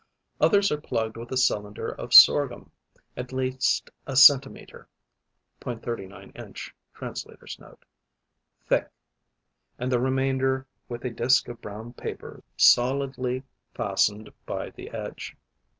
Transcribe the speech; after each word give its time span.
Others 0.39 0.71
are 0.71 0.81
plugged 0.81 1.15
with 1.15 1.31
a 1.31 1.37
cylinder 1.37 1.89
of 1.89 2.11
sorghum, 2.11 2.71
at 3.15 3.31
least 3.31 3.91
a 4.07 4.15
centimetre 4.15 4.87
(.39 5.61 6.35
inch 6.35 6.73
Translator's 6.91 7.59
Note.) 7.59 7.85
thick; 8.65 8.89
and 9.77 9.91
the 9.91 9.99
remainder 9.99 10.65
with 10.89 11.05
a 11.05 11.11
disk 11.11 11.47
of 11.49 11.61
brown 11.61 11.93
paper 11.93 12.43
solidly 12.57 13.43
fastened 13.75 14.33
by 14.47 14.71
the 14.71 14.89
edge. 14.89 15.37